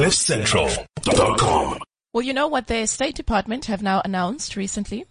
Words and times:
CliffCentral.com. 0.00 1.78
Well, 2.14 2.22
you 2.24 2.32
know 2.32 2.48
what 2.48 2.66
the 2.68 2.86
State 2.86 3.14
Department 3.14 3.66
have 3.66 3.82
now 3.82 4.00
announced 4.04 4.56
recently? 4.56 5.04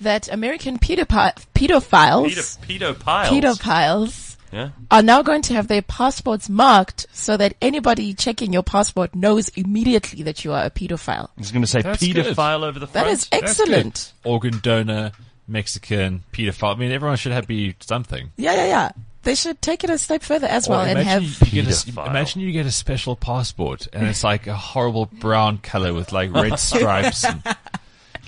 That 0.00 0.32
American 0.32 0.78
pedopi- 0.78 1.34
pedophiles, 1.54 2.58
Pedo, 2.60 2.94
pedophiles. 2.94 3.28
pedophiles, 3.58 4.36
Yeah. 4.52 4.70
are 4.90 5.02
now 5.02 5.22
going 5.22 5.42
to 5.42 5.54
have 5.54 5.66
their 5.68 5.82
passports 5.82 6.48
marked 6.48 7.06
so 7.12 7.36
that 7.36 7.54
anybody 7.60 8.14
checking 8.14 8.52
your 8.52 8.62
passport 8.62 9.14
knows 9.14 9.48
immediately 9.50 10.22
that 10.24 10.44
you 10.44 10.52
are 10.52 10.64
a 10.64 10.70
pedophile. 10.70 11.28
I 11.36 11.38
was 11.40 11.50
going 11.52 11.62
to 11.62 11.68
say 11.68 11.82
That's 11.82 12.00
good. 12.04 12.16
pedophile 12.16 12.62
over 12.62 12.78
the 12.78 12.86
That 12.86 13.04
front. 13.04 13.08
That's 13.08 13.28
excellent. 13.32 14.12
Organ 14.24 14.58
donor, 14.62 15.12
Mexican, 15.48 16.22
pedophile. 16.32 16.76
I 16.76 16.78
mean, 16.78 16.92
everyone 16.92 17.16
should 17.16 17.32
have 17.32 17.46
be 17.48 17.74
something. 17.80 18.30
Yeah, 18.36 18.54
yeah, 18.54 18.66
yeah. 18.66 18.90
They 19.24 19.34
should 19.36 19.62
take 19.62 19.84
it 19.84 19.90
a 19.90 19.98
step 19.98 20.22
further 20.22 20.46
as 20.48 20.68
well 20.68 20.80
Or 20.80 20.86
and 20.88 20.98
have. 20.98 21.22
you 21.52 21.62
get 21.62 21.86
a, 21.96 22.06
imagine 22.06 22.40
you 22.40 22.50
get 22.52 22.66
a 22.66 22.70
special 22.72 23.14
passport 23.16 23.86
and 23.92 24.06
it's 24.08 24.24
like 24.24 24.46
a 24.48 24.54
horrible 24.56 25.06
brown 25.06 25.58
color 25.58 25.94
with 25.94 26.12
like 26.12 26.32
red 26.34 26.58
stripes. 26.58 27.24
and, 27.24 27.40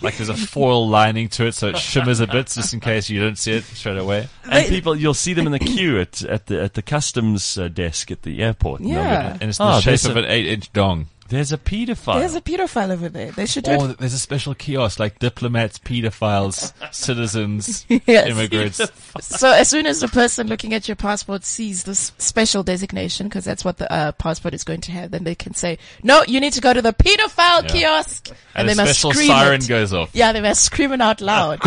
like 0.02 0.16
there's 0.16 0.28
a 0.28 0.36
foil 0.36 0.88
lining 0.88 1.28
to 1.30 1.46
it 1.46 1.54
so 1.54 1.68
it 1.68 1.78
shimmers 1.78 2.20
a 2.20 2.26
bit 2.26 2.46
just 2.48 2.74
in 2.74 2.80
case 2.80 3.08
you 3.08 3.20
don't 3.20 3.38
see 3.38 3.52
it 3.52 3.64
straight 3.64 3.96
away. 3.96 4.28
and 4.50 4.66
people, 4.68 4.94
you'll 4.94 5.14
see 5.14 5.32
them 5.32 5.46
in 5.46 5.52
the 5.52 5.58
queue 5.58 5.98
at, 6.00 6.22
at 6.22 6.46
the 6.46 6.62
at 6.62 6.74
the 6.74 6.82
customs 6.82 7.56
uh, 7.58 7.68
desk 7.68 8.10
at 8.10 8.22
the 8.22 8.42
airport. 8.42 8.80
and 8.80 8.90
Yeah. 8.90 9.22
get- 9.32 9.40
And 9.42 9.50
it's 9.50 9.58
in 9.60 9.66
Oh, 9.66 9.76
the 9.76 9.80
shape 9.80 10.10
of 10.10 10.16
a- 10.16 10.20
an 10.20 10.24
eight 10.26 10.46
inch 10.46 10.72
dong. 10.72 11.06
There's 11.28 11.52
a 11.52 11.58
pedophile. 11.58 12.18
There's 12.20 12.34
a 12.34 12.40
pedophile 12.40 12.90
over 12.90 13.08
there. 13.08 13.30
They 13.32 13.46
should 13.46 13.64
do 13.64 13.72
Or 13.72 13.90
it. 13.90 13.98
there's 13.98 14.12
a 14.12 14.18
special 14.18 14.54
kiosk 14.54 14.98
like 15.00 15.18
diplomats, 15.18 15.78
pedophiles, 15.78 16.72
citizens, 16.94 17.86
Yes. 18.06 18.28
immigrants. 18.28 18.80
So 19.20 19.50
as 19.52 19.68
soon 19.68 19.86
as 19.86 20.00
the 20.00 20.08
person 20.08 20.48
looking 20.48 20.74
at 20.74 20.88
your 20.88 20.96
passport 20.96 21.44
sees 21.44 21.84
this 21.84 22.10
special 22.18 22.62
designation, 22.64 23.28
because 23.28 23.44
that's 23.44 23.64
what 23.64 23.78
the 23.78 23.90
uh, 23.90 24.12
passport 24.12 24.54
is 24.54 24.64
going 24.64 24.80
to 24.82 24.92
have, 24.92 25.12
then 25.12 25.22
they 25.24 25.36
can 25.36 25.54
say, 25.54 25.78
"No, 26.02 26.24
you 26.26 26.40
need 26.40 26.52
to 26.54 26.60
go 26.60 26.72
to 26.72 26.82
the 26.82 26.92
pedophile 26.92 27.62
Yeah. 27.62 27.68
kiosk," 27.68 28.30
And, 28.56 28.68
they 28.68 28.72
a 28.72 28.76
must 28.76 28.90
special 28.90 29.12
scream 29.12 29.28
siren 29.28 29.60
it. 29.62 29.68
goes 29.68 29.92
off. 29.92 30.10
Yeah, 30.12 30.32
they 30.32 30.40
must 30.40 30.62
scream 30.64 30.92
it 30.92 31.00
out 31.00 31.20
loud. 31.20 31.60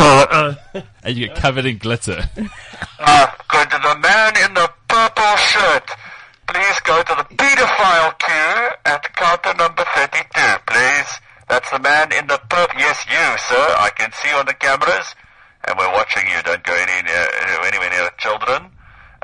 And 1.02 1.16
you 1.16 1.26
get 1.28 1.36
covered 1.36 1.64
in 1.64 1.78
glitter. 1.78 2.28
Uh, 2.98 3.26
go 3.48 3.64
to 3.64 3.78
the 3.82 3.98
man 4.00 4.34
in 4.44 4.54
the 4.54 4.70
purple 4.88 5.36
shirt. 5.36 5.90
Please 6.68 6.80
go 6.80 7.02
to 7.02 7.14
the 7.16 7.34
pedophile 7.34 8.18
queue 8.18 8.68
at 8.84 9.14
counter 9.16 9.54
number 9.56 9.84
32, 9.94 10.22
please. 10.66 11.20
That's 11.48 11.70
the 11.70 11.78
man 11.78 12.12
in 12.12 12.26
the 12.26 12.38
purple. 12.50 12.78
Yes, 12.78 13.06
you, 13.08 13.38
sir. 13.38 13.74
I 13.78 13.88
can 13.96 14.12
see 14.12 14.30
on 14.34 14.44
the 14.44 14.52
cameras. 14.52 15.14
And 15.66 15.78
we're 15.78 15.90
watching 15.94 16.24
you. 16.28 16.42
Don't 16.42 16.62
go 16.64 16.74
any 16.74 17.02
near, 17.08 17.26
anywhere 17.64 17.88
near 17.88 18.04
the 18.04 18.12
children. 18.18 18.70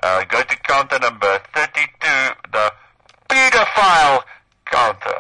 Uh, 0.03 0.25
go 0.25 0.41
to 0.43 0.57
counter 0.63 0.99
number 1.01 1.39
32, 1.55 1.91
the 2.51 2.73
pedophile 3.29 4.23
counter. 4.65 5.15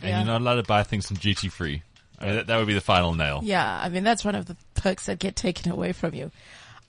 And 0.00 0.10
Yeah. 0.10 0.18
you're 0.18 0.26
not 0.26 0.40
allowed 0.42 0.54
to 0.56 0.62
buy 0.62 0.84
things 0.84 1.08
from 1.08 1.16
duty 1.16 1.48
free. 1.48 1.82
I 2.20 2.26
mean, 2.26 2.34
that, 2.36 2.46
that 2.46 2.56
would 2.58 2.68
be 2.68 2.74
the 2.74 2.80
final 2.80 3.14
nail. 3.14 3.40
Yeah, 3.42 3.80
I 3.82 3.88
mean 3.88 4.04
that's 4.04 4.24
one 4.24 4.36
of 4.36 4.46
the 4.46 4.56
perks 4.74 5.06
that 5.06 5.18
get 5.18 5.34
taken 5.34 5.72
away 5.72 5.92
from 5.92 6.14
you. 6.14 6.30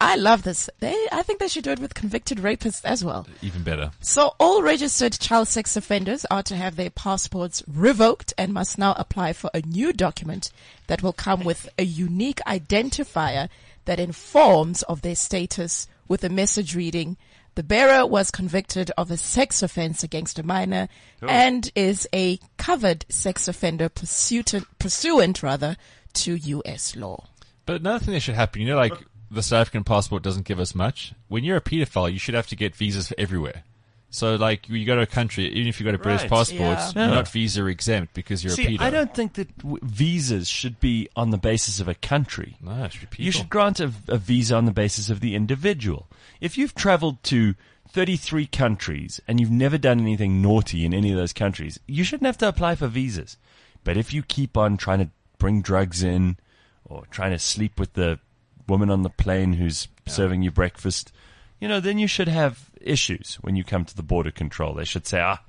I 0.02 0.16
love 0.16 0.44
this. 0.44 0.70
They, 0.80 0.96
I 1.12 1.24
think 1.24 1.40
they 1.40 1.50
should 1.50 1.66
do 1.66 1.72
it 1.72 1.80
with 1.80 1.94
convicted 1.94 2.38
rapists 2.38 2.86
as 2.86 3.04
well. 3.04 3.28
Even 3.42 3.64
better. 3.64 3.92
So 4.00 4.34
all 4.40 4.62
registered 4.62 5.20
child 5.20 5.50
sex 5.50 5.76
offenders 5.76 6.26
are 6.32 6.44
to 6.44 6.56
have 6.56 6.78
their 6.78 6.90
passports 6.90 7.62
revoked 7.68 8.34
and 8.38 8.54
must 8.54 8.78
now 8.78 8.94
apply 8.98 9.34
for 9.34 9.50
a 9.54 9.62
new 9.62 9.92
document 9.92 10.52
that 10.88 11.04
will 11.04 11.14
come 11.14 11.44
with 11.44 11.68
a 11.78 11.84
unique 11.84 12.40
identifier 12.48 13.50
that 13.86 14.00
informs 14.00 14.84
of 14.84 15.02
their 15.02 15.16
status 15.16 15.88
with 16.08 16.24
a 16.24 16.30
message 16.30 16.76
reading, 16.76 17.18
the 17.56 17.64
bearer 17.64 18.06
was 18.06 18.32
convicted 18.32 18.92
of 18.98 19.12
a 19.12 19.18
sex 19.18 19.62
offense 19.62 20.04
against 20.04 20.40
a 20.40 20.44
minor 20.44 20.88
oh. 21.22 21.28
and 21.28 21.72
is 21.76 22.08
a 22.14 22.40
covered 22.58 23.06
sex 23.10 23.48
offender 23.48 23.90
pursuant, 23.90 24.66
pursuant 24.80 25.44
rather 25.44 25.76
to 26.14 26.36
U.S. 26.36 26.96
law. 26.96 27.28
But 27.66 27.82
another 27.82 28.04
thing 28.04 28.14
that 28.14 28.22
should 28.22 28.36
happen, 28.36 28.62
you 28.62 28.68
know, 28.68 28.78
like 28.78 28.94
the 29.32 29.44
South 29.44 29.62
African 29.62 29.84
passport 29.84 30.24
doesn't 30.24 30.46
give 30.46 30.60
us 30.60 30.74
much. 30.76 31.14
When 31.28 31.44
you're 31.44 31.58
a 31.58 31.62
pedophile, 31.62 32.12
you 32.12 32.20
should 32.20 32.36
have 32.36 32.48
to 32.48 32.56
get 32.56 32.76
visas 32.76 33.10
for 33.10 33.16
everywhere. 33.18 33.64
So, 34.12 34.36
like, 34.38 34.68
you 34.68 34.86
go 34.86 34.96
to 34.96 35.02
a 35.02 35.06
country, 35.06 35.46
even 35.50 35.68
if 35.68 35.80
you've 35.80 35.86
got 35.86 35.94
a 35.94 36.00
British 36.00 36.22
Right. 36.22 36.30
passport, 36.32 36.60
Yeah. 36.80 36.92
you're 36.96 37.04
Yeah. 37.10 37.14
not 37.14 37.28
visa 37.32 37.64
exempt 37.68 38.16
because 38.16 38.44
you're 38.44 38.54
a 38.54 38.56
See, 38.56 38.66
pedo. 38.78 38.82
I 38.82 38.90
don't 38.90 39.14
think 39.14 39.34
that 39.34 39.56
w- 39.60 39.78
visas 39.84 40.48
should 40.48 40.80
be 40.80 41.08
on 41.16 41.30
the 41.30 41.38
basis 41.38 41.80
of 41.80 41.88
a 41.88 41.94
country. 41.94 42.58
No, 42.60 42.86
it 42.86 42.92
should 42.94 43.02
be 43.02 43.06
people. 43.08 43.26
You 43.26 43.32
should 43.32 43.50
grant 43.50 43.80
a, 43.80 43.92
a 44.08 44.18
visa 44.18 44.56
on 44.56 44.66
the 44.66 44.72
basis 44.72 45.12
of 45.12 45.20
the 45.20 45.36
individual. 45.36 46.08
If 46.42 46.58
you've 46.58 46.74
traveled 46.74 47.22
to 47.26 47.54
33 47.88 48.48
countries 48.48 49.22
and 49.28 49.40
you've 49.40 49.52
never 49.52 49.78
done 49.78 50.00
anything 50.00 50.42
naughty 50.42 50.86
in 50.86 50.94
any 50.94 51.12
of 51.12 51.18
those 51.18 51.34
countries, 51.34 51.80
you 51.86 52.04
shouldn't 52.04 52.26
have 52.26 52.38
to 52.40 52.48
apply 52.48 52.74
for 52.76 52.88
visas. 52.88 53.38
But 53.84 53.96
if 53.96 54.12
you 54.12 54.24
keep 54.24 54.58
on 54.58 54.76
trying 54.78 55.00
to 55.00 55.10
bring 55.38 55.62
drugs 55.62 56.02
in 56.02 56.38
or 56.84 57.06
trying 57.12 57.32
to 57.32 57.40
sleep 57.40 57.80
with 57.80 57.94
the 57.94 58.20
woman 58.70 58.90
on 58.90 59.02
the 59.04 59.10
plane 59.10 59.54
who's 59.54 59.88
serving 60.06 60.42
you 60.44 60.52
breakfast, 60.52 61.12
you 61.60 61.68
know, 61.68 61.80
then 61.80 61.98
you 62.00 62.08
should 62.08 62.28
have 62.28 62.70
issues 62.80 63.38
when 63.42 63.56
you 63.56 63.64
come 63.64 63.84
to 63.86 63.96
the 63.96 64.04
border 64.04 64.32
control. 64.32 64.74
They 64.74 64.86
should 64.86 65.06
say, 65.08 65.20
ah, 65.20 65.40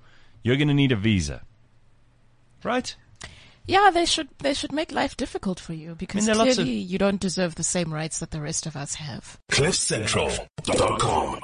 you're 0.42 0.56
going 0.56 0.69
to 0.69 0.75
need 0.75 0.92
a 0.92 0.97
visa. 0.97 1.42
Right? 2.64 2.94
Yeah, 3.66 3.91
they 3.92 4.06
should 4.06 4.28
they 4.38 4.54
should 4.54 4.72
make 4.72 4.91
life 4.91 5.16
difficult 5.16 5.60
for 5.60 5.75
you 5.75 5.94
because 5.94 6.26
there 6.26 6.34
are 6.34 6.38
lots 6.38 6.59
of- 6.59 6.64
clearly 6.64 6.80
you 6.80 6.98
don't 6.98 7.20
deserve 7.20 7.54
the 7.54 7.62
same 7.62 7.94
rights 7.94 8.19
that 8.19 8.32
the 8.32 8.41
rest 8.41 8.66
of 8.66 8.75
us 8.76 8.94
have. 8.97 9.38
CliffCentral.com. 9.53 11.41